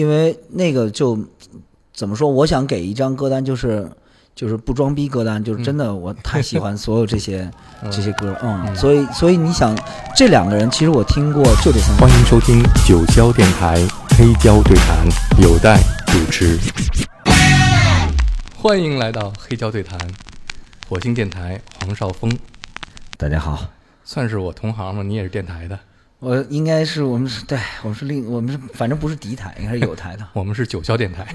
[0.00, 1.18] 因为那个就
[1.92, 3.86] 怎么说，我想给一张歌单，就是
[4.34, 7.50] 就是不装逼歌单，就是真的我太喜欢所有这些、
[7.92, 9.76] 这些歌，嗯，所以所以你想
[10.16, 13.76] 这两个人，其实我听过就这三个欢迎收听九霄电台
[14.16, 15.06] 黑胶对谈，
[15.42, 16.58] 有待主持。
[18.56, 19.98] 欢迎来到黑胶对谈，
[20.88, 22.34] 火星电台黄少峰，
[23.18, 23.66] 大家好，
[24.02, 25.02] 算是我同行吗？
[25.02, 25.78] 你也是电台的，
[26.20, 31.34] 我应该是我们是对我们是另我们是反正不是敌台，应该是友台的 我们是九霄电台，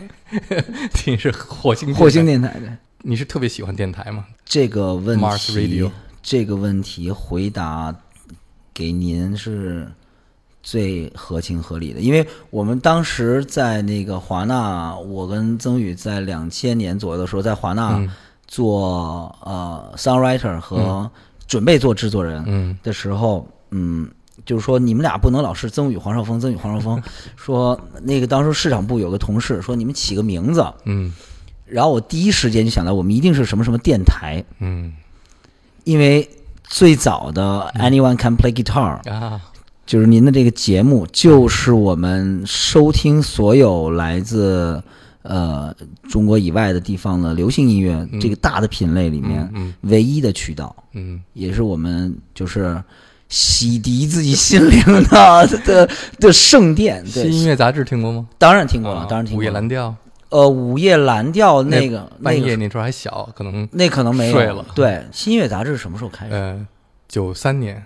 [1.06, 2.50] 你是火星火星电台。
[2.60, 4.26] 的你是特别喜欢电台吗？
[4.46, 5.92] 这个问题
[6.22, 7.94] 这个问题回答
[8.74, 9.92] 给您是
[10.62, 18.10] 最合情合理的，因为我们当时在那个华纳，我跟曾宇在两千年左右的时候，在华纳嗯
[18.48, 21.10] 做、呃 songwriter 和
[21.48, 24.08] 准备做制作人嗯的时候，嗯。
[24.46, 27.02] 就是说，你们俩不能老是曾宇、黄少峰、曾宇、黄少峰。
[27.38, 30.66] 说那个当时市场部有个同事说，你们起个名字。
[30.86, 31.14] 嗯
[31.66, 34.44] 然后我第一时间就想到，我们一定是什么什么电台。
[34.60, 34.94] 嗯
[35.84, 36.28] 因为
[36.64, 39.42] 最早的 Anyone Can Play Guitar 啊，
[39.86, 44.82] 就是您的这个节目，就是我们收听所有来自
[45.24, 45.76] 呃
[46.10, 52.80] 中国以外的地方的流行音乐这个大的品类里面嗯唯一的渠道，嗯也是我们就是
[53.30, 57.06] 洗涤自己心灵的 的的圣殿。
[57.06, 58.28] 新对，音乐杂志听过吗？
[58.38, 59.44] 当然听过了，啊当然听过了。
[59.44, 59.96] 午夜蓝调，
[60.30, 66.34] 呃，午夜蓝调那个那个半夜那时候还小，可能那可能没有睡了对，新音乐杂志什么时候开始？
[66.34, 66.68] 呃
[67.08, 67.84] 九三年，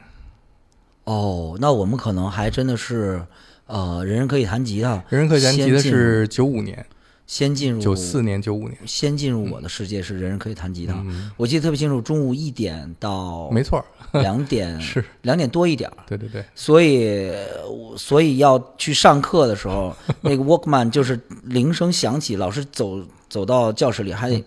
[1.03, 3.21] 哦，那我们可能还真的是，
[3.67, 6.85] 呃，人人可以弹吉他，人人可以弹吉他是九五年、
[7.29, 10.95] 先进入九四，年、九五年，先进入我的世界是人人可以弹吉他。
[11.05, 13.85] 嗯，我记得特别清楚，中午一点到没错儿，
[14.19, 15.05] 两点， 是。
[15.21, 17.31] 两点多一点，对对对，所以
[17.95, 24.43] 所以要去上课的时候， 那个 Walkman 就是铃声响起，老师走走到教室里还得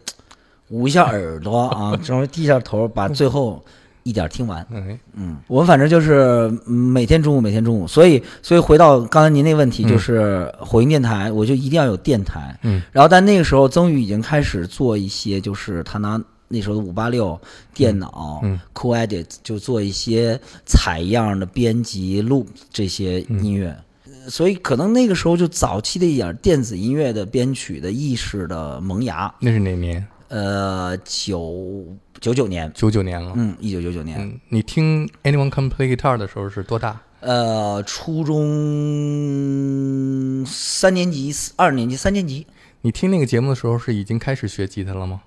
[0.70, 3.64] 捂一下耳朵啊，稍微低下头把最后
[4.02, 4.60] 一点听完。
[4.72, 12.58] 哎，嗯，我们反正就是嗯每天中午，每天中午，所以所以回到刚才您那个问题，嗯就是火星电台，我就一定要有电台。
[12.62, 17.40] 嗯，然后但那个时候曾宇已经开始做一些，就是他拿那时候的五八六
[17.74, 23.68] 电脑，嗯 Cool Edit 就做一些采样的编辑录这些音乐。
[23.68, 23.76] 呃
[24.28, 30.06] 所以可能那个时候就早期的一点电子音乐的编曲的意识的萌芽，那是哪年？
[30.32, 31.86] 呃，九
[32.18, 33.34] 九九年，九九年了。
[33.36, 36.98] 嗯，一九九九年，嗯，你听 Anyone Can Play Guitar 的时候是多大？
[37.20, 38.42] 呃，初中
[40.46, 42.46] 三年级、二年级、三年级，
[42.80, 45.20] 你听那个节目的时候是已经开始学吉他了吗？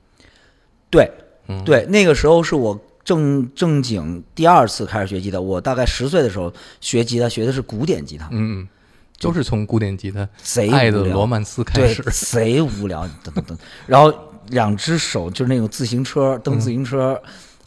[0.90, 1.12] 对，
[1.50, 5.40] 嗯，对，那个时候是我正正经第二次开始学吉他。
[5.40, 6.52] 我大概十岁的时候
[6.82, 8.68] 学吉他，学的是古典吉他，嗯嗯，
[9.20, 12.02] 都是从古典吉他贼《爱的罗曼斯》开对始，。
[12.10, 13.56] 贼无聊，等等等，
[13.86, 14.12] 然后
[14.50, 17.22] 两只手就是那种自行车蹬自行车，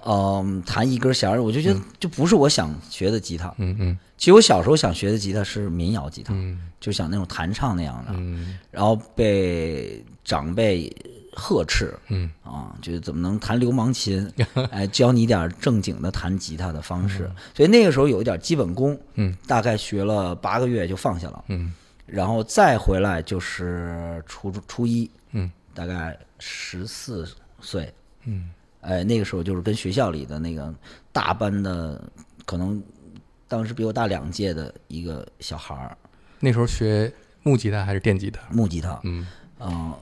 [0.05, 3.53] 嗯，弹一根弦儿，我就觉得就不是我想学的吉他。
[3.59, 3.99] 嗯嗯。
[4.17, 6.61] 其实我小时候想学的吉他是民谣吉他，嗯。
[6.81, 8.59] 就想那种弹唱那样的，嗯。
[8.71, 10.93] 然后被长辈
[11.33, 12.31] 呵斥，嗯。
[12.43, 14.31] 啊，就是怎么能弹流氓琴？
[14.71, 17.31] 哎，教你点正经的弹吉他的方式。
[17.55, 19.37] 所以那个时候有一点基本功，嗯。
[19.47, 21.73] 大概学了八个月就放下了，嗯。
[22.07, 25.11] 然后再回来就是初中初一，嗯
[25.79, 27.25] 大概十四
[27.61, 27.95] 岁，
[28.25, 28.51] 嗯。
[28.81, 30.75] 哎，那个时候就是跟学校里的那个
[31.13, 32.03] 大班的，
[32.45, 32.83] 可能
[33.47, 35.97] 当时比我大两届的一个小孩儿，
[36.41, 37.13] 那时候学
[37.45, 38.41] 木吉他还是电吉他？
[38.51, 39.25] 木吉他，嗯。
[39.61, 39.95] 嗯、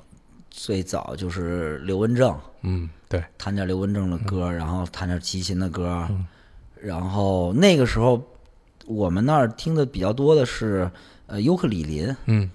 [0.51, 2.39] 最早就是刘文正。
[2.63, 6.27] 嗯，对，弹点刘文正的歌，然后弹点齐秦的歌，嗯。
[6.81, 8.23] 然后那个时候
[8.87, 10.91] 我们那儿听的比较多的是
[11.27, 12.51] 呃尤克里林，嗯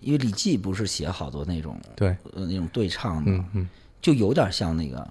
[0.00, 3.68] 因为李记不是写好多那种对，呃那种对唱的，嗯嗯。
[4.00, 5.06] 就有点像那个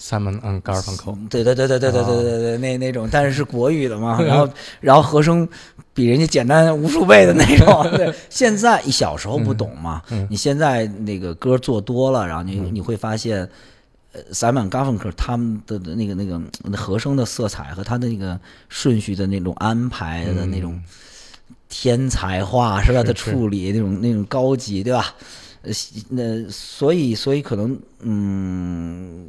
[0.00, 4.48] ，，Simon and Garfunkel，对对对对对对对对对那那种，但是是国语的嘛，然后
[4.80, 5.48] 然后和声
[5.92, 7.96] 比人家简单无数倍的那种。
[7.96, 13.48] 对， 现在小时候不懂嘛，嗯你现在那个歌做多了，然后你你会发现。
[14.16, 16.40] 呃，塞满嘎芬克他们的的那个那个
[16.76, 20.80] 和声的色彩和他的那个顺序的那种安排的那种
[21.68, 23.00] 天才化是吧？
[23.00, 25.14] 是的处理那种那种高级对吧？
[25.62, 25.72] 呃，
[26.10, 29.26] 那所以所以可能嗯，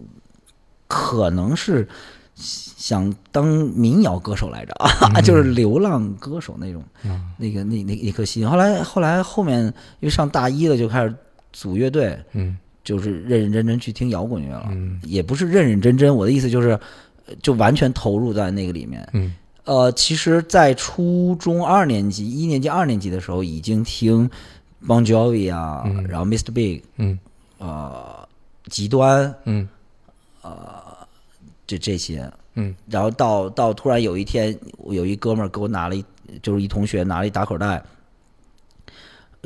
[0.87, 1.87] 可能是
[2.35, 8.47] 想当民谣歌手来着啊， 就是流浪歌手那种嗯那个那那一颗心。
[8.47, 11.15] 后来后来后面因为上大一了就开始
[11.53, 16.71] 组乐队，嗯就是认认真真去听摇滚乐了，嗯也不是认认真真，我的意思就是，
[17.27, 19.07] 呃就完全投入在那个里面。
[19.13, 19.33] 嗯
[19.65, 24.29] 呃，其实，在初中二年级、一年级、二年级的时候，已经听
[24.87, 26.05] Bon Jovi 啊，嗯。
[26.07, 26.51] 然后 Mr.
[26.51, 27.19] Big，嗯。
[27.57, 28.27] 呃，
[28.67, 29.67] 极端嗯。
[30.43, 30.83] 呃
[31.65, 32.75] 这这些，嗯。
[32.87, 36.05] 然后到到突然有一天，我有一哥们儿给我拿了一，
[36.43, 37.83] 就是一同学拿了一打口袋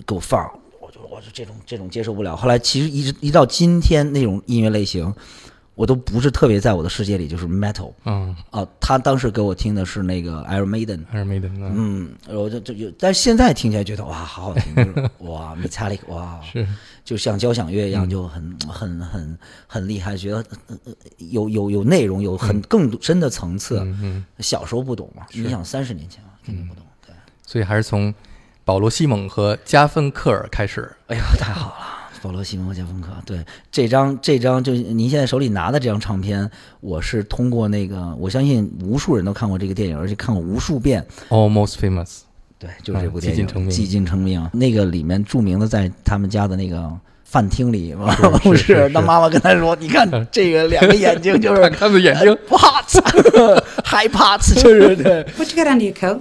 [0.05, 0.45] 给我放，
[0.81, 2.35] 我就我就这种这种接受不了。
[2.35, 5.13] 后来其实一直一到今天，那种音乐类型，
[5.79, 8.67] 我都不是特别在我的世界里，就是 metal 嗯，啊。
[8.81, 11.51] 他当时给我听的是那个 Iron Maiden，Iron Maiden。
[11.57, 16.67] 嗯，我就就就，但是现在听起来觉得哇，好好听， 就是哇，Metallic，哇，是，
[17.05, 20.43] 就像交响乐一样，就很很很很厉害，觉得
[21.17, 23.81] 有有有内容，有很更深的层次。
[24.39, 26.83] 小时候不懂嘛，你想三十年前啊，肯定不懂。
[27.07, 27.15] 对，
[27.45, 28.13] 所以还是从
[28.65, 30.91] 保罗·西蒙和加芬克尔开始。
[31.07, 31.98] 哎呀，太好了。
[32.21, 33.39] 保罗·西蒙和加芬克，对
[33.71, 36.49] 这张这张就是您现在手里拿的这张唱片，
[36.81, 41.05] 我是通过那个，我相信无数人都看过这个电影，而且看过无数遍。
[41.29, 42.19] Almost Famous，
[42.57, 46.91] 对，就是这部嗯电影《寂静成名寂静成名》那个里面著名的在他们家的那个
[47.23, 47.95] 饭厅里，
[48.43, 55.23] 不是是是他妈妈跟他说：“你看这个两个眼睛就是 看他的眼睛，啪嚓，害怕，就是对。
[55.37, 56.19] What you got under your coat?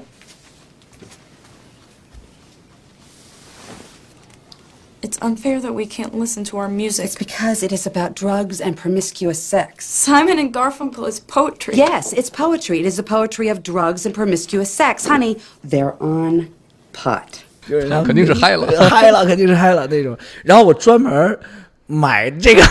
[5.07, 7.05] It's unfair that we can't listen to our music.
[7.05, 9.85] It's because it is about drugs and promiscuous sex.
[9.85, 11.75] Simon and Garfunkel is poetry.
[11.75, 12.79] Yes, it's poetry.
[12.79, 15.05] It is the poetry of drugs and promiscuous sex.
[15.05, 16.47] Honey, they're on
[16.93, 17.43] pot.
[17.67, 20.17] 就是然后肯定是嗨了嗨了，肯定是嗨了那种。
[20.43, 21.37] 然后我专门
[21.85, 22.63] 买这个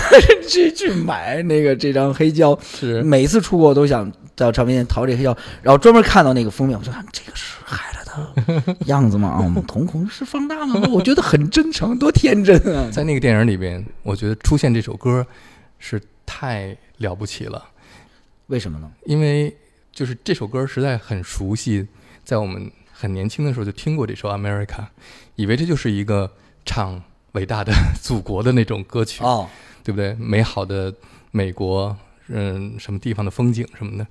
[0.49, 7.96] 去去买那个这张黑胶，是每次出国我都想到唱片店淘这个黑胶，然后专门看到那个封面，我就看这个是嗨了 的
[8.86, 9.30] 样子嘛？
[9.30, 10.88] 啊，我们瞳孔是放大了吗？
[10.92, 12.90] 我觉得很真诚，多天真啊！
[12.92, 15.26] 在那个电影里边，我觉得出现这首歌
[15.80, 17.70] 是太了不起了，
[18.48, 18.92] 为什么呢？
[19.06, 19.56] 因为
[19.92, 21.88] 就是这首歌实在很熟悉，
[22.24, 24.66] 在我们很年轻的时候就听过这首《America》，
[25.36, 26.32] 以为这就是一个
[26.66, 27.02] 唱
[27.34, 29.48] 伟大的祖国的那种歌曲，哦，
[29.84, 30.14] 对不对？
[30.16, 30.94] 美好的
[31.32, 31.96] 美国，
[32.28, 34.08] 嗯，什么地方的风景什么的。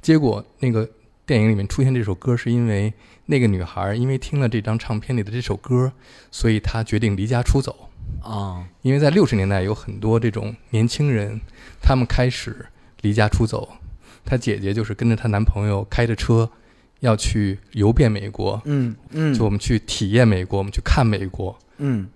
[0.00, 0.88] 结果那个
[1.26, 2.92] 电影里面出现这首歌，是因为
[3.30, 5.92] 那个女孩因为听了这张唱片里的这首歌，
[6.32, 7.88] 所以她决定离家出走。
[8.24, 11.40] 啊，因为在六十年代有很多这种年轻人，
[11.80, 12.66] 他们开始
[13.02, 13.76] 离家出走。
[14.24, 16.50] 她姐姐就是跟着她男朋友开着车
[16.98, 21.56] 要去游遍美国，嗯嗯，就我们去体验美国，我们去看美国。
[21.78, 22.08] 嗯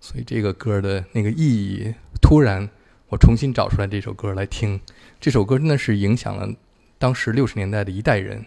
[0.00, 1.92] 所以这个歌的那个意义，
[2.22, 2.70] 突然
[3.08, 4.80] 我重新找出来这首歌来听，
[5.20, 6.48] 这首歌真的是影响了
[6.96, 8.44] 当时六十年代的一代人。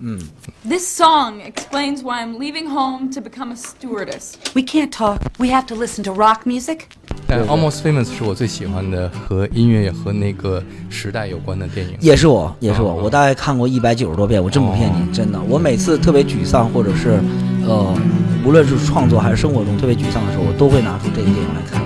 [0.00, 0.20] 嗯，
[0.68, 4.34] This song explains why I'm leaving home to become a stewardess.
[4.54, 5.20] We can't talk.
[5.38, 6.80] We have to listen to rock music.
[7.26, 11.96] 但《Almost Famous》是我最喜欢的和音乐和那个时代有关的电影。
[12.00, 15.40] 也是我，也是我，哦我大概看过一百九十多遍，我真不骗你，真的。
[15.48, 17.18] 我每次特别沮丧，或者是
[17.66, 17.98] 呃，
[18.44, 21.82] 无论是创作还是生活中特别沮丧的时候，我都会拿出这个电影来看。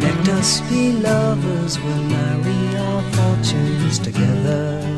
[0.00, 4.89] Let us be lovers, we'll marry our fortunes together.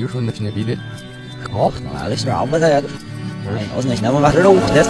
[0.00, 0.74] 哎，比如说那那比这
[1.52, 2.82] 好，来了，是啊，我在，哎，
[3.76, 4.80] 我那现在我把这都在，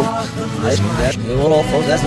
[0.61, 1.97] 买买我老婆在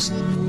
[0.00, 0.39] 是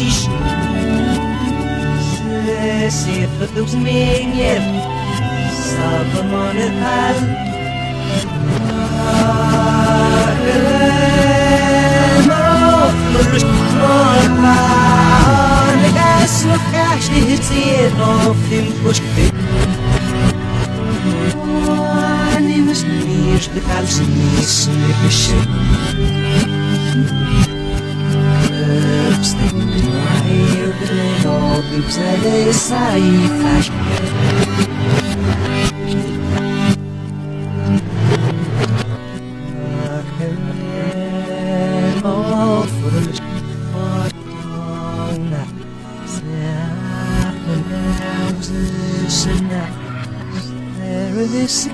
[2.20, 4.62] Ze zitten op zijn meegje,
[5.52, 7.20] stappen aan het paard.
[12.28, 13.30] Maar op de
[16.22, 19.34] Tesla cash is in of him push pick.
[22.40, 24.70] Nimmst du mich, du kannst mich nicht
[25.02, 25.66] beschicken.
[28.52, 31.26] Löbst du mich, du kannst
[31.72, 31.96] mich
[33.02, 34.81] nicht beschicken.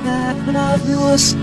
[0.07, 1.35] That's what I was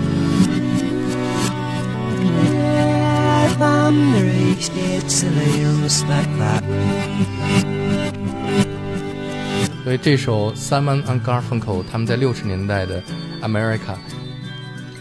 [9.83, 13.01] 所以这首 Simon and Garfunkel 他们在六十年代的
[13.43, 13.95] America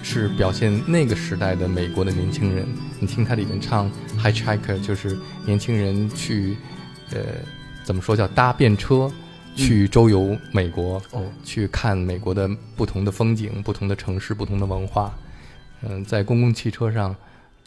[0.02, 2.68] 是表现那个时代的美国的年轻人。
[3.00, 3.90] 你听它里面唱
[4.22, 6.56] Hitchhiker，就是年轻人去，
[7.12, 7.18] 呃，
[7.82, 9.10] 怎么说叫搭便车
[9.54, 11.00] 去周游美国，
[11.44, 15.12] 去看美国的不同的风景、不同的城市、不同的文化。
[15.82, 17.14] 嗯，在公共汽车上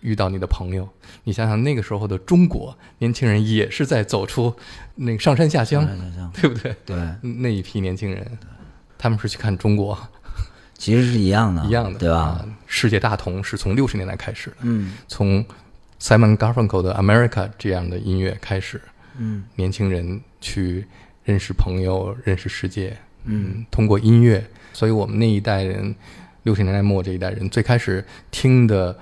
[0.02, 0.88] 遇到你的朋友，
[1.24, 4.54] 你想想那个时候的中国年轻人也是在走出
[4.96, 5.88] 那个上山下乡，
[6.34, 6.76] 对不对？
[6.86, 8.38] 对，那一批年轻人，
[8.98, 9.98] 他们是去看中国，
[10.78, 12.18] 其实是一样的，一样的，对吧？
[12.18, 12.46] 啊？
[12.66, 14.94] 世界大同是从六十年代开始的，嗯。
[15.08, 15.46] 从
[16.00, 18.82] Simon Garfunkel 的 America 这样的音乐开始，
[19.18, 19.44] 嗯。
[19.56, 20.86] 年轻人去
[21.28, 24.42] 认识朋友，认识世界，嗯，通过音乐，
[24.72, 25.94] 所以我们那一代人，
[26.44, 28.98] 六十年代末这一代人，最开始听的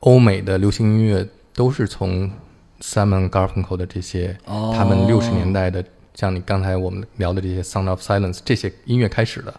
[0.00, 2.30] 欧美的流行音乐都是从
[2.82, 4.74] Simon Garfunkel 的这些，哦。
[4.76, 5.82] 他们六十年代的，
[6.14, 9.54] 像你刚才我们聊的这些 Sound of Silence 这些音乐开始的。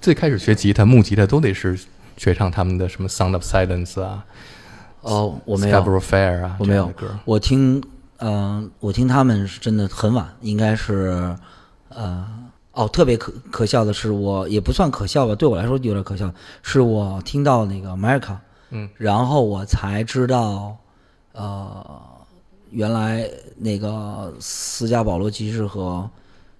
[0.00, 1.78] 最开始学吉他、木吉他都得是
[2.16, 4.24] 学唱他们的什么 Sound of Silence 啊，
[5.02, 6.86] 哦，我没有 Scarborough Fair 啊，我没有。
[6.88, 7.18] 歌。
[7.26, 7.82] 我听，
[8.18, 11.36] 嗯、我听他们是真的很晚，应该是，
[11.88, 12.26] 呃，
[12.72, 16.32] 哦，特别可可笑的是，我也不算可笑吧，对我来说有点可笑，
[16.62, 18.36] 是我听到那个 America，
[18.70, 20.76] 嗯，然后我才知道，
[21.32, 21.84] 呃，
[22.70, 26.08] 原来那个斯嘉保罗骑士和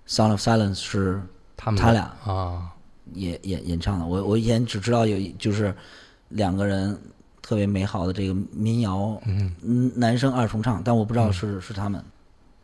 [0.09, 1.21] Sound of Silence 是
[1.57, 2.71] 他们他俩啊，
[3.15, 4.07] 演演演唱的。
[4.07, 5.75] 我我以前只知道有就是
[6.29, 6.99] 两个人
[7.47, 12.03] 特别美好的这个民谣，嗯，男生二重唱，但我不知道是、是他们。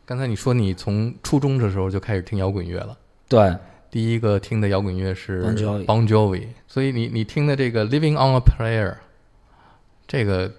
[0.05, 2.97] 刚才你说你从初中的时候就开始听摇滚乐了，
[3.29, 3.55] 对，
[3.89, 8.91] 第一个听的摇滚乐是 Bon Jovi Bon Jovi 所以你你听的这个《Living on a Prayer》，
[10.05, 10.51] 这个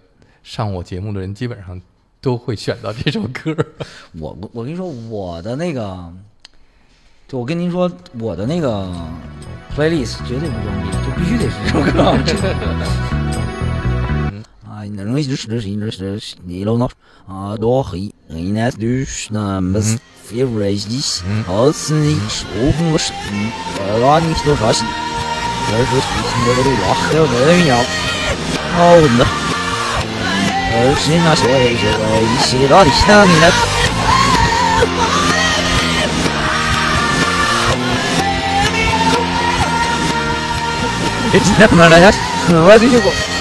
[0.42, 1.78] 上我节目的人基本上
[2.22, 3.54] 都会选到这首歌。
[4.18, 6.10] 我我我跟你说，我的那个，
[7.28, 8.90] 就我跟您说，我的那个
[9.76, 13.20] playlist 绝对不装逼，就必须得是这首歌。
[14.84, 15.46] Is dus,
[15.96, 16.90] dus, Nederlander.
[17.58, 17.98] Door
[18.78, 21.22] dus, namens vier reisjes.
[21.46, 23.12] Als niks overigens,
[24.00, 24.80] laat niet door vast.
[25.70, 26.04] Dus is
[26.36, 27.78] niet meer lachen, nee, ja.
[28.78, 29.20] oh
[30.74, 33.72] Er zijn als je wij ich, dat is dan niet.
[41.32, 42.14] It's not my head.
[42.48, 43.33] What?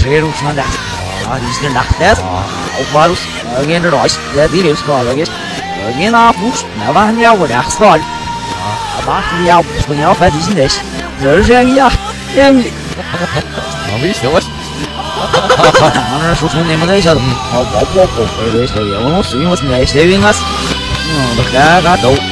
[0.00, 0.48] Srikrishna
[2.78, 3.20] Alvarus,
[3.56, 3.84] niet.
[3.94, 5.30] Royce, Ladirius Gologes,
[5.86, 10.80] Eugen Apus, Navania Ah, Apart van Ah, van de vet is niks.
[11.20, 11.88] Dus zeg ja,
[12.36, 12.54] en...
[13.86, 14.46] Dan wie is het, jongens?
[16.12, 17.16] Anders hoeft men niemand eens aan.
[17.16, 17.36] niet.
[17.58, 18.52] op, op, op.
[18.52, 18.62] niet.
[18.62, 20.38] is er jongens, jongens, nee, stevig was.
[21.16, 21.46] Nou, dat
[21.84, 22.31] gaat ook.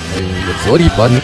[0.65, 1.23] Зорипадных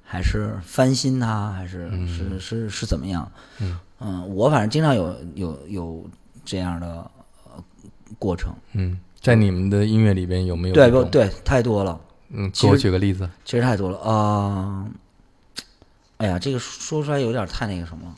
[0.06, 3.30] 还是翻新它，还是、是是是怎么样？
[4.02, 6.10] 嗯我反正经常有有有
[6.50, 6.88] 这样的
[7.46, 7.64] 呃
[8.18, 8.52] 过程。
[8.74, 10.74] 嗯，在你们的音乐里边有没有？
[10.74, 11.30] 对不对？
[11.46, 13.30] 太多了，嗯，给我举个例子。
[13.46, 14.90] 其实太多了啊、
[16.18, 18.16] 哎呀，这个说出来有点太那个什么了，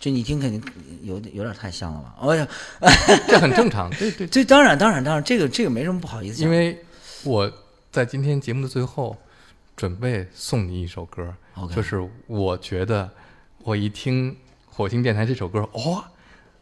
[0.00, 0.62] 就你听肯定
[1.02, 2.14] 有有点太像了吧？
[2.22, 2.48] 哎呀，
[3.28, 6.82] 这很正常，对对，这当然当然当然，这个这个没什么不好意思，因为
[7.22, 7.52] 我
[7.92, 9.14] 在今天节目的最后
[9.76, 11.34] 准备送你一首歌
[11.74, 13.08] 就是我觉得
[13.58, 16.04] 我一听火星电台这首歌，哇、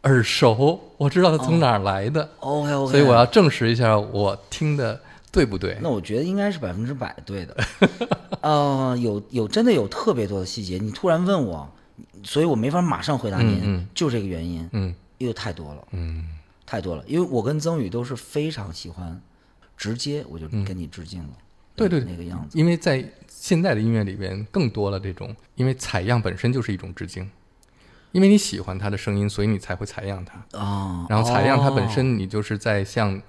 [0.02, 5.78] 耳熟，我知道它从哪儿来的，OK OK，所以我要证实一下我听的对不对。
[5.80, 7.56] 那我觉得应该是百分之百对的。
[8.42, 11.70] 呃，有有真的有特别多的细节，你突然问我，
[12.24, 13.88] 所以我没法马上回答您，嗯嗯。
[13.94, 14.94] 就这个原因，嗯。
[15.18, 16.26] 又太多了，嗯。
[16.66, 17.04] 太多了。
[17.06, 19.20] 因为我跟曾宇都是非常喜欢
[19.76, 21.42] 直接我就跟你致敬了，嗯
[21.76, 22.00] 对对。
[22.00, 22.58] 那个样子。
[22.58, 27.30] 因为在现在的音乐里边更多了这种，因为采样本身就是一种致敬，
[28.12, 30.58] 因为你喜欢它的声音，所以你才会采样它。
[30.58, 33.20] 啊，然后采样它本哦身，你就是在向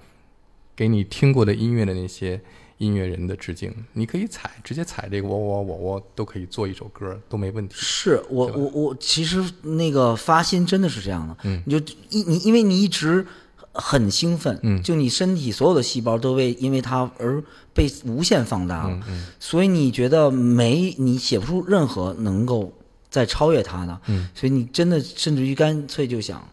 [0.76, 2.40] 给你听过的音乐的那些
[2.78, 3.72] 音乐人的致敬。
[3.94, 7.74] 你可以采，直接采这个我我我我都可以做一首歌，都没问题。
[7.78, 13.26] 是我我我其实那个发心真的是这样的，嗯你就一你因为你一直
[13.72, 17.42] 很兴奋，嗯就你身体所有的细胞都为因为它而
[17.72, 22.72] 被无限放大了，嗯嗯所以你觉得没你写不出任何能够
[23.14, 24.28] 再超越它呢，嗯。
[24.34, 26.44] 所以你真的甚至于干脆就想，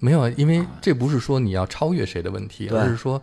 [0.00, 2.76] 没有啊，因为这不是说你要超越谁的问题，对。
[2.76, 3.22] 而是说，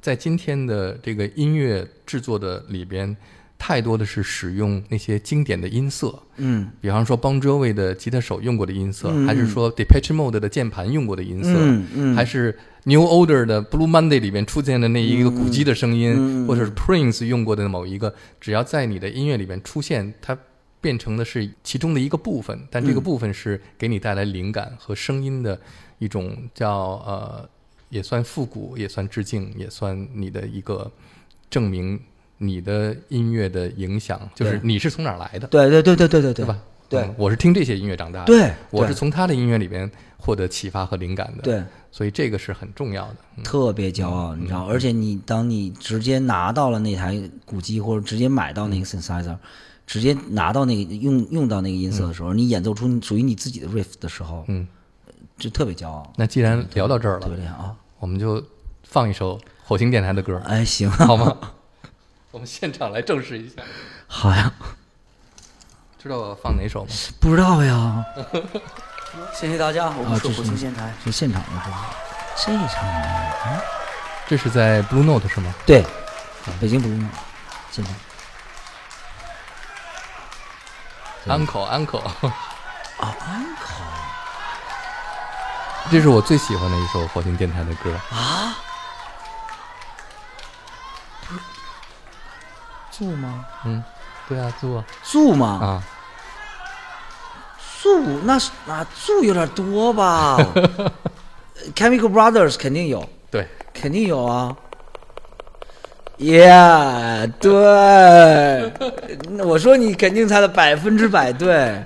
[0.00, 3.14] 在今天的这个音乐制作的里边，
[3.58, 6.70] 太多的是使用那些经典的音色，嗯。
[6.80, 9.26] 比方说 Bon Jovi 的吉他手用过的音色，嗯。
[9.26, 12.16] 还是说 Depeche Mode 的键盘用过的音色，嗯嗯。
[12.16, 20.38] 还是 New Order 的 Blue Monday 里面出现的那一个鼓机的声音，嗯或者是 Prince 用过的某一个，只要在你的音乐里面出现，它
[20.86, 25.58] 变成的是其中的一个部分，但这个嗯部分是给你带来灵感和声音的
[25.98, 27.48] 一种叫呃，
[27.88, 30.88] 也算复古，也算致敬，也算你的一个
[31.50, 32.00] 证明
[32.38, 35.48] 你的音乐的影响，就是你是从哪儿来的。
[35.48, 36.56] 对对对对对对对吧？
[36.88, 43.16] 对嗯我是听这些音乐长大的，对对我是从他的音乐里边获得启发和灵感的，对，所以这个是很重要的。
[43.38, 49.36] 嗯特别骄傲，你知道，而且你当你直接拿到了那台古机，或者直接买到那个 synthesizer，、
[49.86, 54.66] 直接拿到那个用用到那个音色的时候，你演奏出属于你自己的 riff 的时候，嗯，
[55.38, 57.74] 就特别骄傲，那既然聊到这儿了，特别厉害啊！
[57.98, 58.42] 我们就
[58.82, 61.36] 放一首火星电台的歌，哎，行， 好吗？
[62.32, 63.62] 我们现场来证实一下，
[64.06, 64.52] 好呀，
[66.02, 66.90] 知道我放哪首吗？
[67.20, 68.04] 不知道呀。
[69.32, 71.90] 谢谢大家，我啊们是火星电台，是现场的，是吧？
[72.36, 73.62] 这场啊，
[74.28, 75.54] 这是在 Blue Note 是吗？
[75.64, 75.82] 对，
[76.60, 77.14] 北京 Blue Note，
[77.70, 77.94] 现场
[81.28, 81.98] Uncle Uncle，
[82.98, 83.84] 啊，uncle
[85.90, 87.92] 这是我最喜欢的一首火星电台的歌。
[88.10, 88.56] 啊，
[92.92, 93.44] 住吗？
[93.64, 93.82] 嗯，
[94.28, 95.46] 对啊，住啊住吗？
[95.62, 95.82] 啊，
[97.82, 100.36] 住那是啊住有点多吧？
[101.74, 104.56] Chemical Brothers 肯定有，对，肯定有啊。
[106.18, 108.72] Yeah，对，
[109.28, 111.84] 那我说你肯定猜的百分之百对，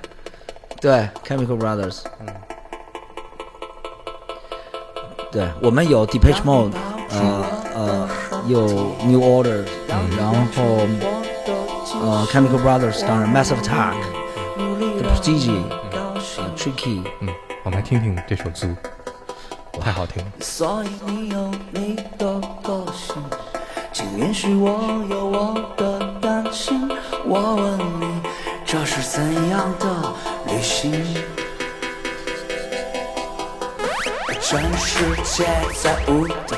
[0.79, 1.99] 对，Chemical Brothers，
[5.29, 6.71] 对我们有 Depeche Mode，
[7.09, 8.09] 呃呃，
[8.47, 8.61] 有
[9.03, 9.65] New Order，
[10.17, 10.87] 然后
[12.01, 15.61] 呃 Chemical Brothers，当然 Massive Attack，The Prodigy，
[16.37, 17.27] 呃 Tricky，嗯，
[17.63, 18.73] 我们来听听这首《Zoo》，
[19.81, 20.31] 太好听了。
[20.39, 23.21] 所以你有你的个性，
[23.93, 26.89] 请允许我有我的担心。
[27.25, 28.21] 我问你，
[28.65, 29.85] 这是怎样的
[30.47, 30.91] 旅行？
[34.39, 35.45] 全世界
[35.81, 36.57] 在舞蹈，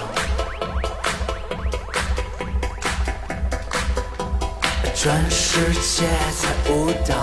[4.94, 6.08] 全世界
[6.40, 7.14] 在舞蹈，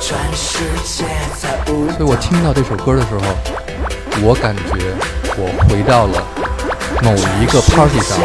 [0.00, 1.04] 全世界
[1.36, 1.64] 在。
[1.66, 3.20] 所以我听到这首歌的时候，
[4.20, 4.62] 我感觉
[5.36, 6.22] 我回到了
[7.02, 8.18] 某一个 party 上，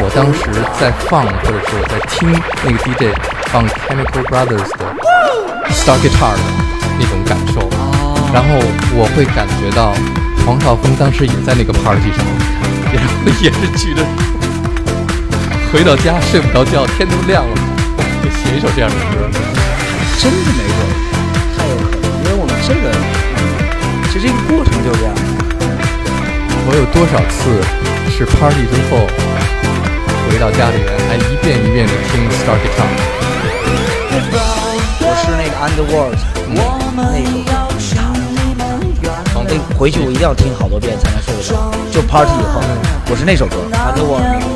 [0.00, 2.28] 我当时在放，或者是我在听
[2.64, 3.14] 那个 DJ
[3.52, 4.82] 放 Chemical Brothers 的
[5.70, 6.42] Star Guitar 的
[6.98, 7.70] 那种感受，
[8.34, 8.58] 然后
[8.98, 9.94] 我会感觉到
[10.44, 12.26] 黄少峰当时也在那个 party 上，
[12.92, 14.02] 然 后也是举着，
[15.72, 17.54] 回到家睡不着觉，天都亮了，
[18.22, 19.30] 就写一首这样的歌。
[20.18, 20.78] 真的没准，
[21.56, 22.90] 太有可能，因为我们这个，
[24.10, 25.14] 其实这个过程就这样。
[26.68, 27.62] 我有多少次
[28.10, 28.98] 是 party 之后
[30.28, 32.90] 回到家里面，还一遍一遍的听 Star Guitar？
[34.98, 36.58] 我是那个 Underworld，那
[39.00, 39.06] 个
[39.48, 41.70] 那回去我一定要听好多遍才能睡得着。
[41.92, 42.60] 就 Party 以后，
[43.10, 44.55] 我是那首歌 Underworld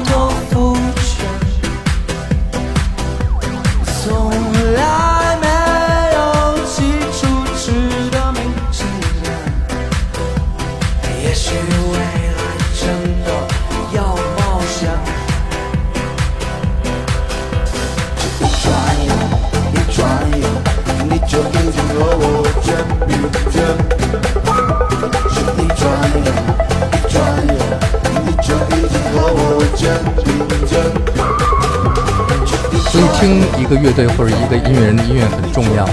[33.20, 35.87] 听一个乐队或者一个音乐人的音乐很重要。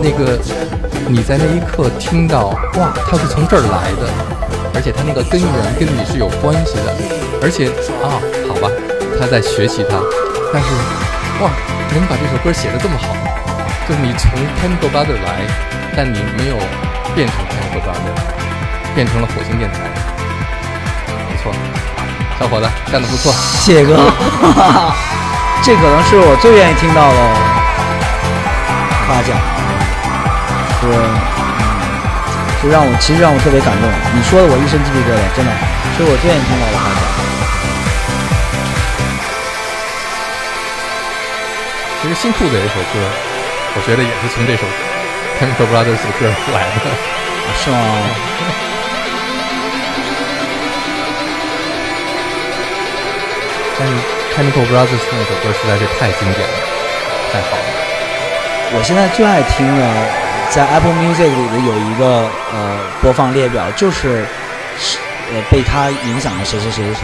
[0.00, 0.38] 那个
[1.08, 4.06] 你在那一刻听到，哇，他是从这儿来的，
[4.72, 6.94] 而且他那个根源跟你是有关系的，
[7.42, 7.66] 而且
[8.00, 8.70] 啊，好吧，
[9.18, 9.98] 他在学习他，
[10.54, 10.68] 但是
[11.42, 11.50] 哇，
[11.90, 13.18] 能把这首歌写得这么好，
[13.88, 14.30] 就是你从
[14.62, 15.42] Chemical Brother 来，
[15.96, 16.56] 但你没有
[17.16, 18.14] 变成 Chemical Brother，
[18.94, 19.90] 变成了火星电台，
[21.28, 21.52] 不错，
[22.38, 23.32] 小伙子干得不错。
[23.58, 23.98] 谢哥，
[25.62, 27.18] 这可能是我最愿意听到的
[29.06, 29.36] 夸奖，
[30.80, 30.92] 是，嗯，
[32.62, 33.84] 就让我其实让我特别感动。
[34.16, 35.52] 你说的我一身鸡皮疙瘩，真的，
[35.94, 37.04] 是我最愿意听到的夸奖。
[42.02, 42.96] 其实新裤子有一首歌，
[43.76, 44.64] 我觉得也是从这首
[45.38, 46.88] Chemical Brothers 的歌来的。
[47.62, 47.76] 是吗？
[53.78, 53.92] 但是
[54.34, 56.54] Chemical Brothers 那首歌实在是太经典了，
[57.32, 57.62] 太好了。
[58.72, 59.82] 我现在最爱听的，
[60.50, 64.24] 在 Apple Music 里的有一个呃播放列表，就是
[64.78, 64.98] 是
[65.34, 67.00] 呃被他影响的谁谁谁谁谁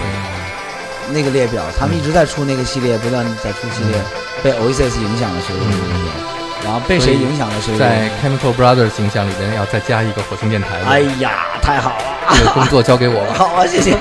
[1.11, 4.01] 那个列表，他们一直在出那个系列，不断在出系列，
[4.43, 8.09] 被 Oasis 影响了谁谁谁谁谁，然后被谁影响了谁在。
[8.23, 12.51] Chemical Brothers 影响里边要再加一个火星电台，哎呀，太好了这个！
[12.53, 13.35] 工作交给我了。
[13.35, 13.97] 好啊，谢谢。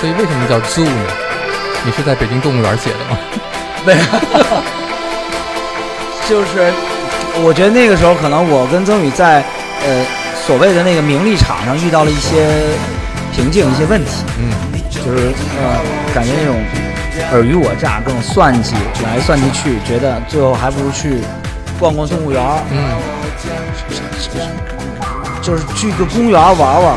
[0.00, 0.90] 所以为什么叫 Zoo 呢？
[1.84, 3.18] 你是在北京动物园写的吗？
[3.86, 3.98] 没有，
[6.28, 6.72] 就是
[7.42, 9.44] 我觉得那个时候可能我跟曾宇在
[9.86, 10.04] 呃
[10.46, 12.44] 所谓的那个名利场上遇到了一些
[13.32, 14.50] 瓶颈、一些问题，嗯，
[14.90, 15.32] 就是
[15.62, 15.80] 呃
[16.12, 16.56] 感觉那种
[17.32, 21.20] 尔虞我诈、各种算计来算计去，觉得最后还不如去
[21.78, 22.98] 逛逛动物园儿，嗯，
[25.40, 26.96] 就是去个公园儿玩玩。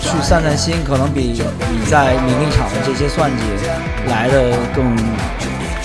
[0.00, 1.42] 去散散心，可能比比
[1.90, 3.42] 在名利场的这些算计
[4.08, 4.96] 来的更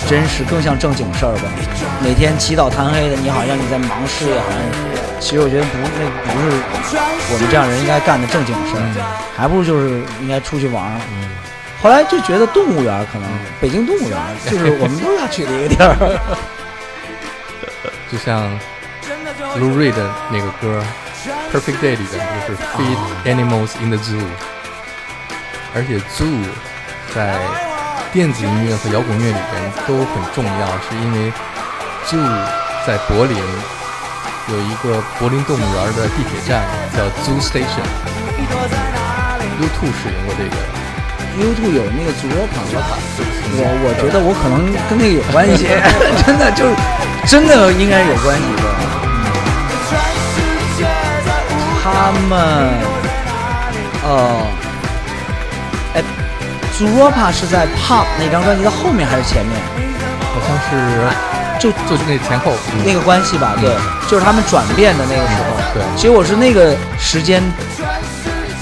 [0.08, 1.42] 真实，更像正经事儿吧。
[2.02, 4.58] 每天起早贪黑的，你好像你在忙事业，好像
[5.20, 5.88] 其实我觉得不，那
[6.32, 6.46] 不是
[7.32, 8.78] 我们这样人应该干的正经事儿，
[9.36, 11.00] 还不如就是应该出去玩儿。
[11.82, 13.28] 后来就觉得动物园可能
[13.60, 15.96] 北京动物园就是我们都要去的一个地儿。
[18.10, 18.58] 就像
[19.58, 20.82] Lou Reed 的那个歌
[21.54, 22.98] Perfect Day》里边就是 Feed
[23.30, 24.18] Animals in the Zoo，
[25.70, 26.42] 而且 Zoo
[27.14, 27.38] 在
[28.12, 31.30] 电子音乐和摇滚乐里边都很重要，是因为
[32.10, 32.18] Zoo
[32.84, 33.38] 在柏林
[34.50, 37.86] 有一个柏林动物园的地铁站叫 Zoo Station。
[39.54, 40.58] U2 使用过这个
[41.38, 45.70] U2 有那个祖罗卡，我我觉得我可能跟那个有关系，
[46.26, 46.74] 真的就是
[47.30, 48.42] 真的应该有关系
[51.84, 52.40] 他们，
[54.02, 54.40] 呃，
[55.94, 56.02] 哎，
[56.78, 59.60] 祖罗帕是在 Pop 那张专辑的后面还是前面？
[60.32, 63.76] 好像是就就是那前后，嗯那个关系吧，对，
[64.08, 65.56] 就是他们转变的那个时候。
[65.74, 67.42] 对其实我是那个时间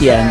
[0.00, 0.28] 点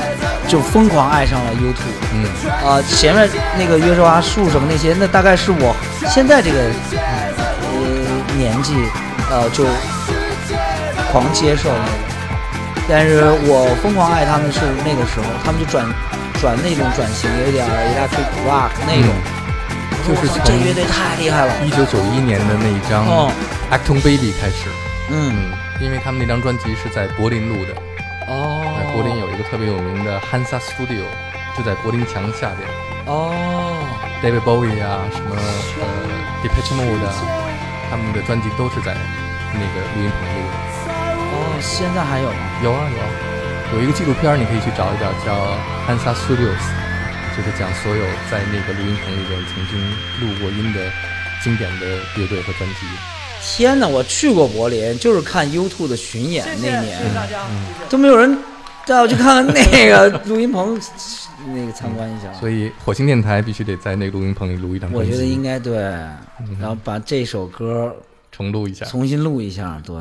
[0.50, 1.76] 就疯狂爱上了 U2。
[2.14, 2.26] 嗯，
[2.68, 5.74] 啊，前面那个约瑟华树什么那些，那大概是我
[6.10, 6.60] 现在这个
[7.00, 8.76] 呃年纪，
[9.30, 9.64] 呃就
[11.10, 12.11] 狂接受那个。
[12.92, 15.88] 但是我疯狂爱他们是那个时候，他们就转
[16.42, 19.10] 转那种转型，有点儿 electric rock 那种。
[20.04, 21.54] 就是从这乐队太厉害了。
[21.64, 23.32] 一九九一年的那一张哦。
[23.72, 24.68] Acton Baby 开始，
[25.10, 27.72] 嗯，嗯，因为他们那张专辑是在柏林录的，
[28.28, 28.60] 哦。
[28.76, 31.08] 在柏林有一个特别有名的 Hansa Studio，
[31.56, 32.68] 就在柏林墙下边。
[33.06, 33.32] 哦
[34.22, 35.38] ，，David Bowie 啊，什么
[35.80, 35.86] 呃
[36.44, 37.14] Depeche Mode 啊，
[37.90, 38.98] 他们的专辑都是在
[39.54, 40.71] 那个录音棚录的。
[41.62, 42.40] 哦，现在还有吗？
[42.64, 43.10] 有啊有啊，
[43.74, 46.66] 有一个纪录片你可以去找一找，叫 Hansa Studios，
[47.38, 49.80] 就是讲所有在那个录音棚里边曾经
[50.20, 50.92] 录过音的
[51.44, 51.86] 经典的
[52.18, 52.88] 乐队和专辑。
[53.44, 57.00] 天哪，我去过柏林，就是看 U2 的巡演那年，
[57.90, 58.36] 都没有人
[58.88, 60.80] 带我去看看那个录音棚，
[61.54, 62.34] 那个参观一下。
[62.40, 65.76] 所以火星电台必须得在那个录音棚里录一张，我觉得应该对，
[66.60, 67.96] 然后把这首歌
[68.32, 68.84] 重录一下。
[68.86, 69.96] 重新录一下，对。